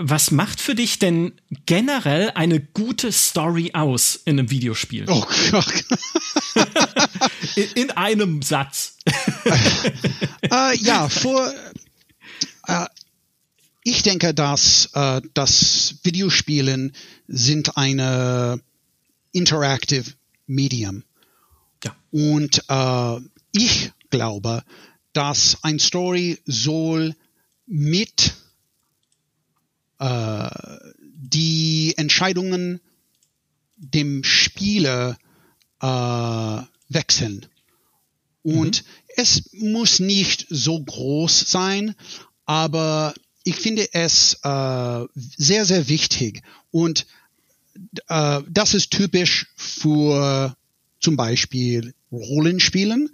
[0.00, 1.32] Was macht für dich denn
[1.66, 5.06] generell eine gute Story aus in einem Videospiel?
[5.08, 5.84] Oh Gott.
[7.56, 8.96] in, in, einem Satz.
[9.08, 11.52] uh, ja, vor.
[12.68, 12.86] Uh,
[13.82, 16.92] ich denke, dass uh, das Videospielen
[17.26, 18.60] sind eine
[19.32, 20.12] interactive
[20.46, 21.02] Medium.
[21.82, 21.96] Ja.
[22.12, 22.62] Und
[23.50, 24.62] ich glaube,
[25.12, 27.16] dass ein Story soll
[27.66, 28.34] mit
[29.98, 30.48] äh,
[31.02, 32.80] die Entscheidungen
[33.76, 35.16] dem Spieler
[35.80, 37.46] äh, wechseln.
[38.42, 38.88] Und mhm.
[39.16, 41.94] es muss nicht so groß sein,
[42.44, 46.42] aber ich finde es äh, sehr, sehr wichtig.
[46.70, 47.06] Und
[48.08, 50.56] äh, das ist typisch für
[51.00, 53.10] zum Beispiel Rollenspielen.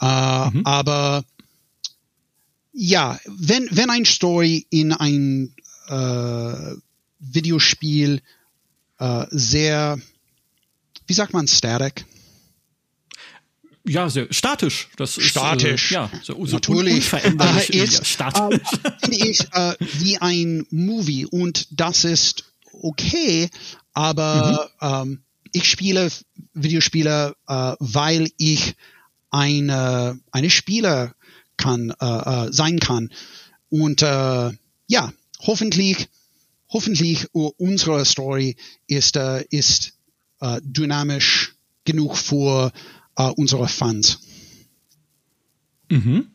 [0.00, 0.62] Äh, mhm.
[0.64, 1.24] Aber
[2.72, 5.54] ja, wenn, wenn ein Story in ein
[5.88, 6.76] äh,
[7.18, 8.20] Videospiel
[8.98, 9.98] äh, sehr,
[11.06, 12.04] wie sagt man, static?
[13.86, 14.88] Ja, sehr statisch.
[14.96, 15.90] Das statisch.
[15.90, 17.12] Ist, äh, ja, so, so Natürlich.
[17.12, 18.60] Äh, ist, statisch.
[18.82, 23.50] Äh, ich, äh, wie ein Movie und das ist okay,
[23.92, 24.88] aber mhm.
[24.88, 26.10] ähm, ich spiele
[26.54, 28.74] Videospiele, äh, weil ich
[29.30, 31.14] eine, eine Spieler
[31.56, 33.10] kann, äh, äh, sein kann.
[33.68, 34.50] Und äh,
[34.86, 35.12] ja,
[35.46, 36.08] hoffentlich,
[36.68, 39.94] hoffentlich unsere Story ist, äh, ist
[40.40, 41.54] äh, dynamisch
[41.84, 42.72] genug für
[43.16, 44.20] äh, unsere Fans.
[45.90, 46.28] Mhm.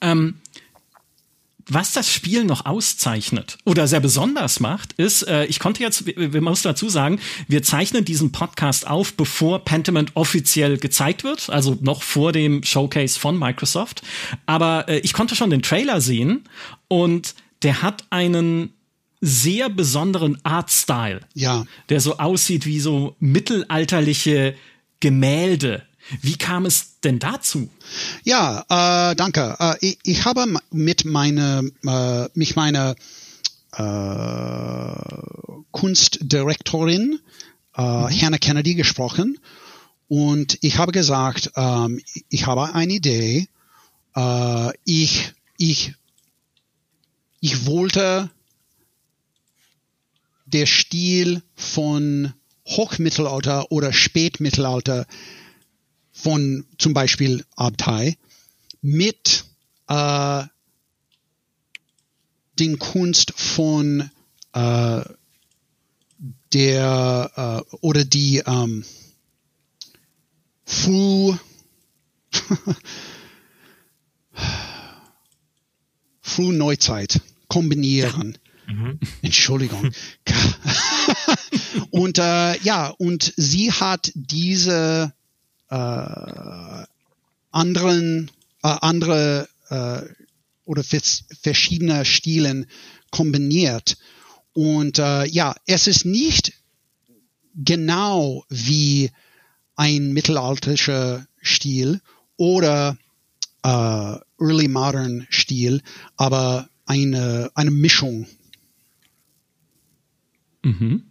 [0.00, 0.40] Ähm,
[1.68, 6.40] was das Spiel noch auszeichnet oder sehr besonders macht, ist, äh, ich konnte jetzt, wir,
[6.40, 12.02] müssen dazu sagen, wir zeichnen diesen Podcast auf, bevor Pentiment offiziell gezeigt wird, also noch
[12.02, 14.02] vor dem Showcase von Microsoft.
[14.44, 16.44] Aber äh, ich konnte schon den Trailer sehen
[16.88, 18.72] und der hat einen
[19.20, 21.20] sehr besonderen Artstyle.
[21.34, 21.64] Ja.
[21.88, 24.54] Der so aussieht wie so mittelalterliche
[25.00, 25.82] Gemälde.
[26.20, 27.70] Wie kam es denn dazu?
[28.24, 29.56] Ja, äh, danke.
[29.58, 32.96] Äh, ich, ich, habe mit meiner, äh, mich meiner
[33.76, 34.92] äh,
[35.70, 37.20] Kunstdirektorin
[37.76, 38.10] äh, mhm.
[38.10, 39.38] Hannah Kennedy gesprochen
[40.08, 43.48] und ich habe gesagt, ähm, ich habe eine Idee.
[44.14, 45.94] Äh, ich, ich,
[47.42, 48.30] ich wollte
[50.46, 52.32] der Stil von
[52.68, 55.06] Hochmittelalter oder Spätmittelalter
[56.12, 58.16] von zum Beispiel Abtei
[58.80, 59.44] mit
[59.88, 60.44] äh,
[62.60, 64.08] den Kunst von
[64.52, 65.02] äh,
[66.52, 68.84] der äh, oder die ähm,
[70.64, 71.34] Früh
[76.20, 77.20] Frühneuzeit
[77.52, 78.38] kombinieren.
[78.66, 78.98] Mhm.
[79.22, 79.90] Entschuldigung.
[81.90, 85.12] und äh, ja, und sie hat diese
[85.68, 86.84] äh,
[87.50, 88.30] anderen
[88.62, 90.00] äh, andere äh,
[90.64, 92.66] oder verschiedene Stilen
[93.10, 93.98] kombiniert.
[94.54, 96.54] Und äh, ja, es ist nicht
[97.54, 99.10] genau wie
[99.76, 102.00] ein mittelalterlicher Stil
[102.38, 102.96] oder
[103.62, 105.82] äh, Early Modern Stil,
[106.16, 108.26] aber eine, eine Mischung.
[110.62, 111.04] Mhm.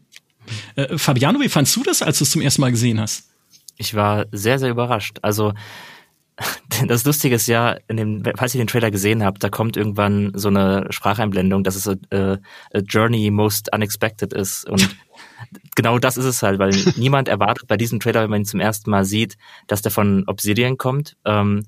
[0.76, 3.30] Äh, Fabiano, wie fandst du das, als du es zum ersten Mal gesehen hast?
[3.78, 5.20] Ich war sehr, sehr überrascht.
[5.22, 5.54] Also
[6.88, 10.32] das Lustige ist ja, in dem, falls ihr den Trailer gesehen habt, da kommt irgendwann
[10.36, 12.38] so eine Spracheinblendung, dass es a, a,
[12.74, 14.70] a Journey Most Unexpected ist.
[14.70, 14.96] Und
[15.76, 18.60] genau das ist es halt, weil niemand erwartet bei diesem Trailer, wenn man ihn zum
[18.60, 21.18] ersten Mal sieht, dass der von Obsidian kommt.
[21.26, 21.66] Ähm,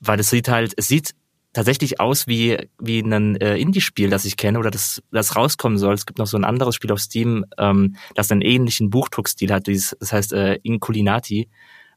[0.00, 1.14] weil es sieht halt, es sieht
[1.52, 5.94] tatsächlich aus wie, wie ein äh, Indie-Spiel, das ich kenne oder das, das rauskommen soll.
[5.94, 9.66] Es gibt noch so ein anderes Spiel auf Steam, ähm, das einen ähnlichen Buchdruckstil hat,
[9.66, 11.48] dieses, das heißt äh, Inculinati.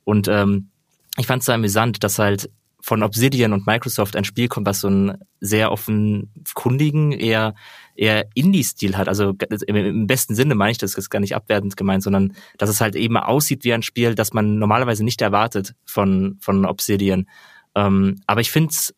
[0.04, 0.70] Und ähm,
[1.18, 2.50] ich fand es so amüsant, dass halt
[2.82, 7.54] von Obsidian und Microsoft ein Spiel kommt, was so einen sehr offenkundigen, eher
[7.96, 9.08] eher Indie-Stil hat.
[9.08, 9.36] Also
[9.68, 12.96] im besten Sinne meine ich das ist gar nicht abwertend gemeint, sondern dass es halt
[12.96, 17.28] eben aussieht wie ein Spiel, das man normalerweise nicht erwartet von von Obsidian.
[17.76, 18.96] Ähm, aber ich finde es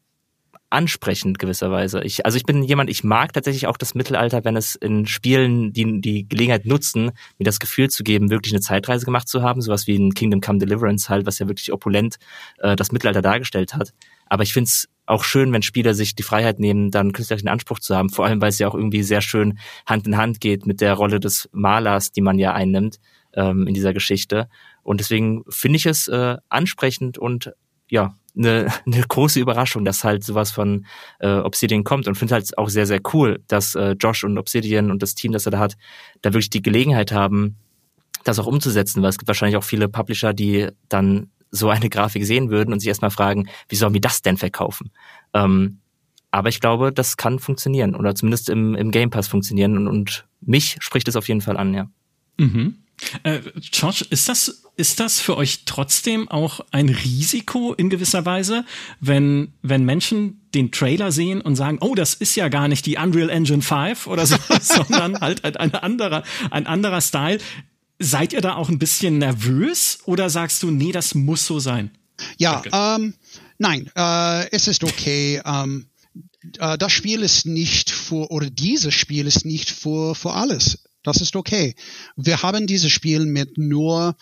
[0.74, 2.04] ansprechend gewisserweise.
[2.04, 5.72] Ich, also ich bin jemand, ich mag tatsächlich auch das Mittelalter, wenn es in Spielen
[5.72, 9.62] die die Gelegenheit nutzen, mir das Gefühl zu geben, wirklich eine Zeitreise gemacht zu haben,
[9.62, 12.18] sowas wie in Kingdom Come Deliverance halt, was ja wirklich opulent
[12.58, 13.94] äh, das Mittelalter dargestellt hat.
[14.26, 17.80] Aber ich finde es auch schön, wenn Spieler sich die Freiheit nehmen, dann künstlerischen Anspruch
[17.80, 20.66] zu haben, vor allem weil es ja auch irgendwie sehr schön Hand in Hand geht
[20.66, 23.00] mit der Rolle des Malers, die man ja einnimmt
[23.34, 24.50] ähm, in dieser Geschichte.
[24.82, 27.54] Und deswegen finde ich es äh, ansprechend und
[27.90, 30.86] ja, eine, eine große Überraschung, dass halt sowas von
[31.20, 34.92] äh, Obsidian kommt und finde halt auch sehr, sehr cool, dass äh, Josh und Obsidian
[34.92, 35.78] und das Team, das er da hat,
[36.22, 37.58] da wirklich die Gelegenheit haben,
[38.24, 42.26] das auch umzusetzen, weil es gibt wahrscheinlich auch viele Publisher, die dann so eine Grafik
[42.26, 44.92] sehen würden und sich erstmal fragen, wie sollen wir das denn verkaufen?
[45.34, 45.80] Ähm,
[46.32, 50.26] aber ich glaube, das kann funktionieren oder zumindest im, im Game Pass funktionieren und, und
[50.42, 51.88] mich spricht es auf jeden Fall an, ja.
[52.40, 52.83] Mhm.
[53.24, 53.40] Äh,
[53.72, 58.66] George, ist das, ist das für euch trotzdem auch ein Risiko in gewisser Weise,
[59.00, 62.98] wenn, wenn Menschen den Trailer sehen und sagen, oh, das ist ja gar nicht die
[62.98, 67.40] Unreal Engine 5 oder so, sondern halt, halt ein anderer, ein anderer Style.
[68.00, 71.92] Seid ihr da auch ein bisschen nervös oder sagst du, nee, das muss so sein?
[72.38, 73.14] Ja, ähm,
[73.58, 75.42] nein, äh, es ist okay.
[75.46, 75.88] ähm,
[76.60, 80.84] äh, das Spiel ist nicht für, oder dieses Spiel ist nicht für, für alles.
[81.04, 81.76] Das ist okay.
[82.16, 84.16] Wir haben dieses Spiel mit nur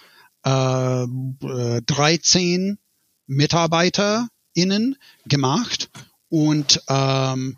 [0.44, 1.06] äh,
[1.86, 2.78] 13
[3.28, 5.90] MitarbeiterInnen gemacht
[6.30, 7.58] und ähm,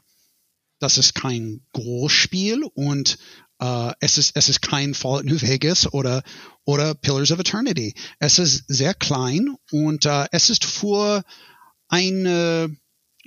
[0.80, 3.18] das ist kein Großspiel und
[3.60, 6.24] äh, es ist es ist kein Fallout New Vegas oder
[6.66, 7.94] oder Pillars of Eternity.
[8.20, 11.24] Es ist sehr klein und äh, es ist für
[11.88, 12.76] eine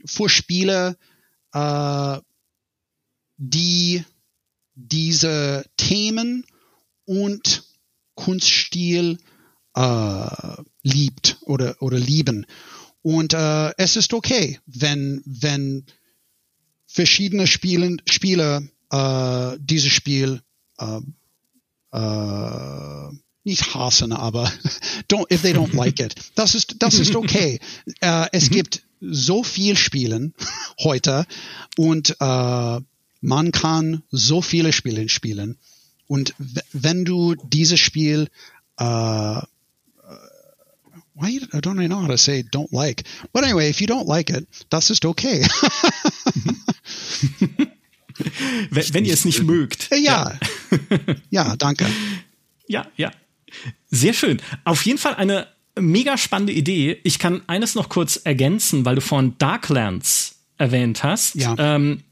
[0.05, 0.99] für Spiele,
[1.53, 2.19] äh,
[3.39, 4.05] die
[4.75, 6.45] diese Themen
[7.05, 7.65] und
[8.15, 9.19] Kunststil
[9.75, 12.47] äh, liebt oder, oder lieben.
[13.03, 15.87] Und äh, es ist okay, wenn, wenn
[16.87, 20.43] verschiedene Spielen, Spieler äh, dieses Spiel
[20.79, 21.01] äh,
[21.93, 23.11] äh,
[23.45, 24.51] nicht hassen, aber
[25.09, 26.15] don't, if they don't like it.
[26.35, 27.61] Das ist, das ist okay.
[28.01, 28.55] äh, es mhm.
[28.55, 30.35] gibt so viel Spielen
[30.81, 31.27] heute
[31.77, 32.81] und äh,
[33.21, 35.59] man kann so viele Spiele spielen.
[36.07, 36.35] Und
[36.73, 38.29] wenn du dieses Spiel,
[38.81, 39.41] uh,
[41.17, 43.05] why I don't know how to say don't like.
[43.33, 45.41] But anyway, if you don't like it, das ist okay.
[48.71, 49.89] wenn, wenn ihr es nicht mögt.
[49.91, 50.39] Ja, ja,
[51.31, 51.87] ja danke.
[52.69, 53.13] Ja, ja.
[53.93, 54.43] Sehr schön.
[54.65, 55.47] Auf jeden Fall eine
[55.79, 57.01] mega spannende Idee.
[57.05, 61.35] Ich kann eines noch kurz ergänzen, weil du von Darklands erwähnt hast.
[61.35, 61.55] Ja.
[61.59, 62.03] Ähm,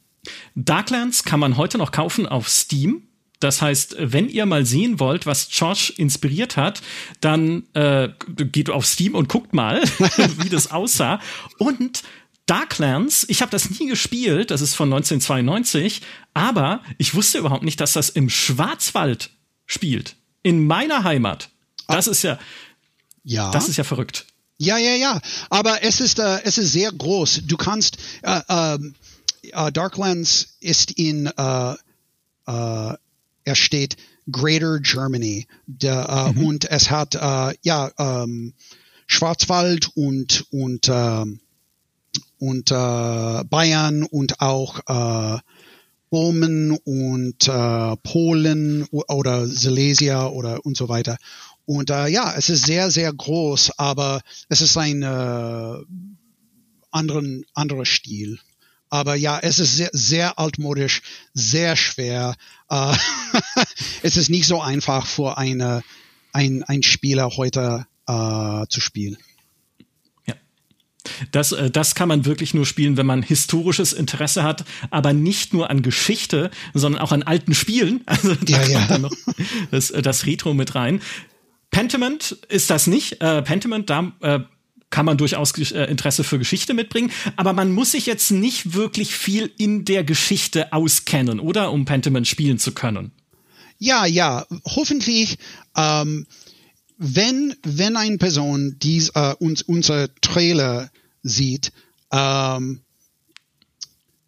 [0.55, 3.03] Darklands kann man heute noch kaufen auf Steam.
[3.40, 6.81] Das heißt, wenn ihr mal sehen wollt, was Josh inspiriert hat,
[7.20, 9.83] dann äh, geht auf Steam und guckt mal,
[10.38, 11.20] wie das aussah.
[11.59, 12.05] Und
[12.46, 16.03] Darklands, ich habe das nie gespielt, das ist von 1992,
[16.35, 19.31] aber ich wusste überhaupt nicht, dass das im Schwarzwald
[19.66, 20.16] spielt.
[20.42, 21.50] In meiner Heimat.
[21.87, 22.11] Das ah.
[22.11, 22.38] ist ja,
[23.25, 23.51] ja.
[23.51, 24.27] Das ist ja verrückt.
[24.59, 25.21] Ja, ja, ja.
[25.51, 27.43] Aber es ist, äh, es ist sehr groß.
[27.47, 28.95] Du kannst, äh, ähm,
[29.43, 31.77] äh, Darklands ist in, äh, äh,
[32.47, 33.97] er steht
[34.31, 35.47] Greater Germany.
[35.67, 36.47] Der, äh, mhm.
[36.47, 38.55] Und es hat, äh, ja, ähm,
[39.07, 41.25] Schwarzwald und, und, äh,
[42.39, 45.39] und äh, Bayern und auch äh,
[46.11, 51.17] Böhmen und äh, Polen oder Silesia oder und so weiter.
[51.66, 55.77] Und äh, ja, es ist sehr, sehr groß, aber es ist ein äh,
[56.90, 58.38] anderen, anderer Stil.
[58.90, 62.37] Aber ja, es ist sehr, sehr altmodisch, sehr schwer.
[62.68, 62.96] Äh,
[64.03, 65.83] es ist nicht so einfach für eine,
[66.33, 69.16] ein, ein Spieler heute äh, zu spielen.
[71.33, 75.53] Das, äh, das kann man wirklich nur spielen, wenn man historisches Interesse hat, aber nicht
[75.53, 78.03] nur an Geschichte, sondern auch an alten Spielen.
[78.14, 79.16] Also da ja, kommt dann noch
[79.70, 81.00] das, äh, das Retro mit rein.
[81.75, 83.21] Pentiment ist das nicht.
[83.21, 84.39] Äh, Pentiment, da äh,
[84.91, 89.13] kann man durchaus äh, Interesse für Geschichte mitbringen, aber man muss sich jetzt nicht wirklich
[89.17, 91.73] viel in der Geschichte auskennen, oder?
[91.73, 93.11] Um Pentiment spielen zu können.
[93.81, 95.37] Ja, ja, hoffentlich,
[95.77, 96.29] ähm,
[96.97, 100.93] wenn, wenn eine Person dies, äh, uns, unser Trailer
[101.25, 101.73] sieht,
[102.13, 102.83] ähm,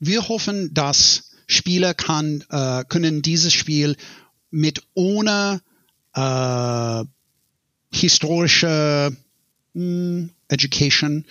[0.00, 3.96] wir hoffen, dass Spieler kann, äh, können dieses Spiel
[4.50, 5.60] mit ohne
[6.12, 7.04] äh,
[7.92, 9.16] historische
[9.74, 11.24] mh, hm, Education.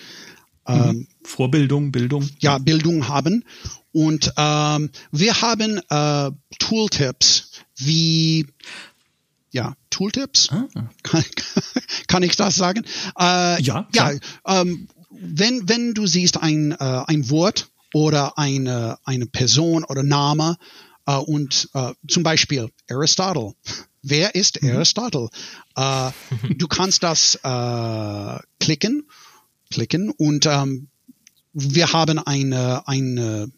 [0.68, 0.74] Mhm.
[0.74, 2.28] Ähm, Vorbildung, Bildung.
[2.40, 3.44] Ja, Bildung haben.
[3.92, 8.46] Und ähm, wir haben äh, Tooltips wie
[9.50, 10.50] ja, Tooltips.
[10.50, 10.68] Ah.
[11.02, 11.24] Kann,
[12.08, 12.84] kann, ich das sagen?
[13.18, 13.88] Äh, ja.
[13.94, 14.12] Ja.
[14.46, 20.56] Ähm, wenn wenn du siehst ein äh, ein Wort oder eine eine Person oder Name
[21.06, 23.54] äh, und äh, zum Beispiel Aristotle
[24.08, 24.70] Wer ist mhm.
[24.70, 25.28] Aristotle?
[25.74, 26.10] Äh,
[26.54, 29.08] du kannst das äh, klicken,
[29.70, 30.88] klicken und ähm,
[31.52, 33.50] wir haben eine, eine,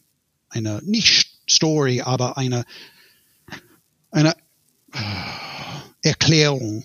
[0.49, 2.65] eine, nicht Story, aber eine,
[4.09, 4.35] eine
[4.93, 6.83] äh, Erklärung.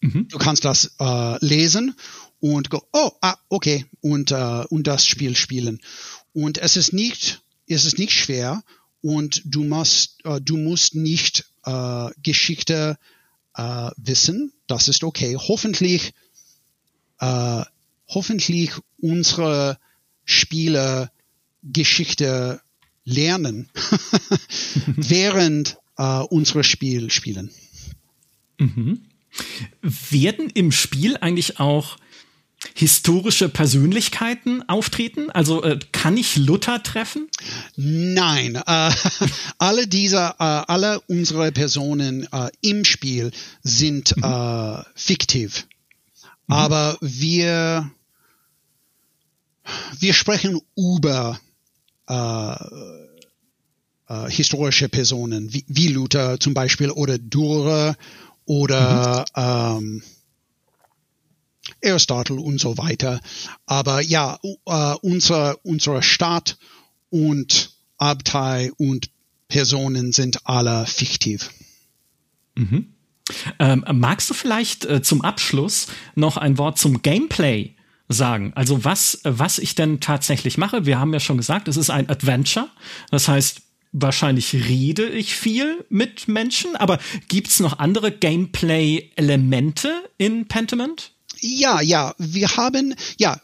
[0.00, 0.26] Mhm.
[0.28, 1.94] Du kannst das äh, lesen
[2.40, 5.80] und go, oh, ah, okay, und, äh, und das Spiel spielen.
[6.32, 8.64] Und es ist nicht, es ist nicht schwer
[9.00, 12.98] und du musst, äh, du musst nicht äh, Geschichte
[13.54, 14.52] äh, wissen.
[14.66, 15.36] Das ist okay.
[15.36, 16.12] Hoffentlich,
[17.18, 17.62] äh,
[18.08, 19.78] hoffentlich unsere
[20.24, 21.10] Spieler
[21.62, 22.60] Geschichte
[23.04, 23.68] lernen,
[24.96, 27.50] während äh, unsere Spiel spielen.
[28.58, 29.02] Mhm.
[29.82, 31.96] Werden im Spiel eigentlich auch
[32.74, 35.30] historische Persönlichkeiten auftreten?
[35.30, 37.28] Also äh, kann ich Luther treffen?
[37.76, 38.92] Nein, äh,
[39.58, 43.30] alle dieser, äh, alle unsere Personen äh, im Spiel
[43.62, 44.24] sind mhm.
[44.24, 45.66] Äh, fiktiv,
[46.46, 46.54] mhm.
[46.54, 47.90] aber wir
[49.98, 51.38] wir sprechen über
[52.08, 52.54] äh,
[54.28, 57.96] historische Personen wie, wie, Luther zum Beispiel oder Dürer
[58.44, 60.02] oder mhm.
[60.02, 60.02] ähm,
[61.84, 63.20] Aristotle und so weiter.
[63.66, 66.58] Aber ja, uh, unser, unsere Stadt
[67.10, 69.10] und Abtei und
[69.48, 71.50] Personen sind alle fiktiv.
[72.54, 72.94] Mhm.
[73.58, 77.74] Ähm, magst du vielleicht äh, zum Abschluss noch ein Wort zum Gameplay
[78.08, 78.52] sagen?
[78.54, 80.86] Also was, was ich denn tatsächlich mache?
[80.86, 82.68] Wir haben ja schon gesagt, es ist ein Adventure.
[83.10, 83.62] Das heißt,
[83.92, 91.12] wahrscheinlich rede ich viel mit Menschen, aber gibt's noch andere Gameplay-Elemente in Pentiment?
[91.40, 93.40] Ja, ja, wir haben, ja,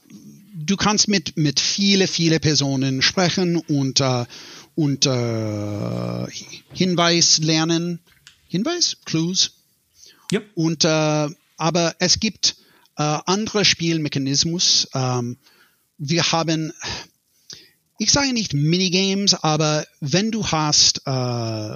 [0.54, 4.24] du kannst mit, mit viele, viele Personen sprechen und, äh,
[4.74, 6.26] und äh,
[6.72, 8.00] Hinweis lernen.
[8.48, 8.98] Hinweis?
[9.04, 9.52] Clues?
[10.30, 10.40] Ja.
[10.54, 12.56] Und, äh, aber es gibt
[12.96, 14.88] äh, andere Spielmechanismus.
[14.94, 15.38] Ähm,
[15.98, 16.72] wir haben,
[17.98, 21.70] ich sage nicht Minigames, aber wenn du hast äh,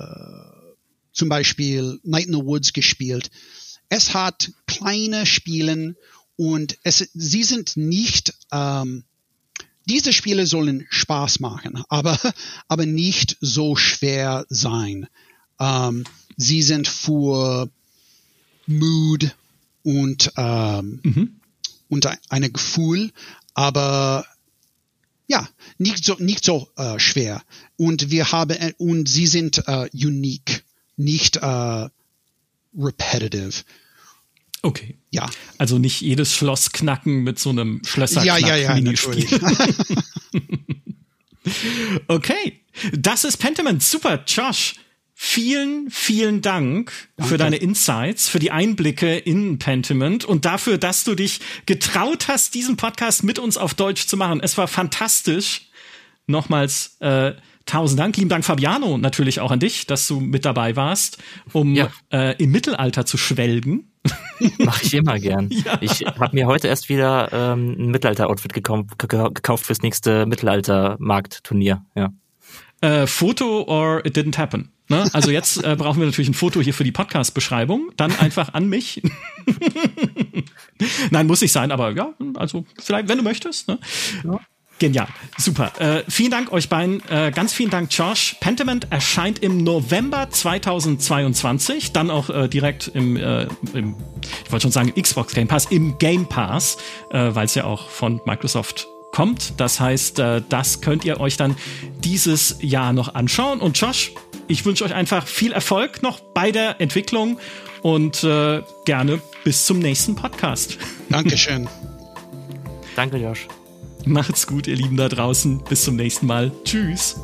[1.13, 3.31] zum Beispiel Night in the Woods gespielt,
[3.91, 5.97] es hat kleine Spielen
[6.37, 9.05] und es, sie sind nicht, ähm,
[9.87, 12.19] diese Spiele sollen Spaß machen, aber,
[12.69, 15.07] aber nicht so schwer sein.
[15.59, 16.05] Ähm,
[16.37, 17.69] sie sind für
[18.67, 19.37] Mood
[19.83, 21.41] und, ähm, mhm.
[21.89, 23.11] und ein Gefühl,
[23.55, 24.25] aber
[25.27, 27.43] ja, nicht so, nicht so äh, schwer.
[27.77, 30.65] Und wir haben, äh, und sie sind äh, unique,
[30.97, 31.89] nicht äh,
[32.77, 33.65] repetitive.
[34.63, 34.99] Okay.
[35.11, 35.29] Ja.
[35.59, 39.27] Also nicht jedes Schloss knacken mit so einem Schlösser ja, ja, ja, Minispiel.
[42.09, 42.61] okay.
[42.93, 43.83] Das ist Pentiment.
[43.83, 44.75] Super, Josh.
[45.23, 47.29] Vielen, vielen Dank Danke.
[47.29, 52.55] für deine Insights, für die Einblicke in Pentiment und dafür, dass du dich getraut hast,
[52.55, 54.41] diesen Podcast mit uns auf Deutsch zu machen.
[54.41, 55.69] Es war fantastisch.
[56.27, 57.35] Nochmals äh,
[57.67, 58.17] tausend Dank.
[58.17, 61.19] Lieben Dank, Fabiano, natürlich auch an dich, dass du mit dabei warst,
[61.53, 61.91] um ja.
[62.11, 63.93] äh, im Mittelalter zu schwelgen.
[64.59, 65.51] Mache ich immer gern.
[65.61, 65.79] Ja.
[65.81, 71.85] Ich habe mir heute erst wieder ähm, ein Mittelalter-Outfit gekauft fürs nächste Mittelalter-Marktturnier.
[71.95, 72.13] Ja.
[72.81, 74.73] Äh, Foto or it didn't happen.
[74.89, 75.09] Ne?
[75.13, 77.91] Also jetzt äh, brauchen wir natürlich ein Foto hier für die Podcast-Beschreibung.
[77.97, 79.03] Dann einfach an mich.
[81.11, 83.69] Nein, muss nicht sein, aber ja, also vielleicht, wenn du möchtest.
[83.69, 83.79] Ne?
[84.25, 84.41] Ja.
[84.81, 85.73] Genial, super.
[85.79, 87.07] Äh, vielen Dank euch beiden.
[87.11, 88.37] Äh, ganz vielen Dank, Josh.
[88.41, 93.43] Pentiment erscheint im November 2022, dann auch äh, direkt im, äh,
[93.75, 93.95] im,
[94.43, 96.79] ich wollte schon sagen, Xbox Game Pass, im Game Pass,
[97.11, 99.61] äh, weil es ja auch von Microsoft kommt.
[99.61, 101.57] Das heißt, äh, das könnt ihr euch dann
[102.03, 103.61] dieses Jahr noch anschauen.
[103.61, 104.13] Und Josh,
[104.49, 107.39] ich wünsche euch einfach viel Erfolg noch bei der Entwicklung
[107.83, 110.79] und äh, gerne bis zum nächsten Podcast.
[111.11, 111.69] Dankeschön.
[112.97, 113.47] Danke, Josh.
[114.05, 115.61] Macht's gut, ihr Lieben da draußen.
[115.69, 116.53] Bis zum nächsten Mal.
[116.65, 117.17] Tschüss.